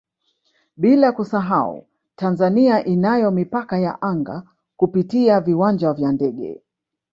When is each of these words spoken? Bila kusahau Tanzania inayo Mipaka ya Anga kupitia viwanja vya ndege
Bila 0.77 1.11
kusahau 1.11 1.87
Tanzania 2.15 2.85
inayo 2.85 3.31
Mipaka 3.31 3.79
ya 3.79 4.01
Anga 4.01 4.43
kupitia 4.77 5.41
viwanja 5.41 5.93
vya 5.93 6.11
ndege 6.11 6.61